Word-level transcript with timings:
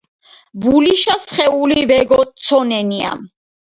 ბულიშა 0.63 1.17
სხული 1.25 1.85
ვეგიჸონენია. 1.93 3.13